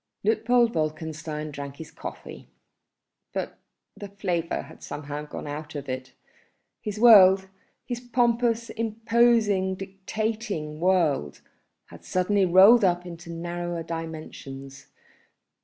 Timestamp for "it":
5.87-6.13